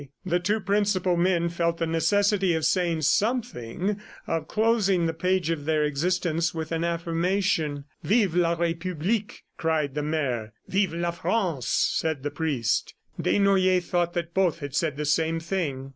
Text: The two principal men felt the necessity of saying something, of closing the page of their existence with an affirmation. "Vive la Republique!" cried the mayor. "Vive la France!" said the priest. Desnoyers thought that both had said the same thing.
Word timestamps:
The 0.25 0.39
two 0.39 0.59
principal 0.59 1.15
men 1.15 1.47
felt 1.49 1.77
the 1.77 1.85
necessity 1.85 2.55
of 2.55 2.65
saying 2.65 3.03
something, 3.03 4.01
of 4.25 4.47
closing 4.47 5.05
the 5.05 5.13
page 5.13 5.51
of 5.51 5.65
their 5.65 5.83
existence 5.83 6.55
with 6.55 6.71
an 6.71 6.83
affirmation. 6.83 7.85
"Vive 8.01 8.33
la 8.33 8.53
Republique!" 8.53 9.43
cried 9.57 9.93
the 9.93 10.01
mayor. 10.01 10.53
"Vive 10.67 10.95
la 10.95 11.11
France!" 11.11 11.67
said 11.67 12.23
the 12.23 12.31
priest. 12.31 12.95
Desnoyers 13.21 13.85
thought 13.87 14.13
that 14.15 14.33
both 14.33 14.57
had 14.57 14.73
said 14.75 14.97
the 14.97 15.05
same 15.05 15.39
thing. 15.39 15.89